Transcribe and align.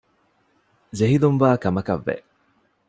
ޖެހިލުންވާ 0.97 1.49
ކަމަކަށް 1.63 2.01
ވެ 2.07 2.15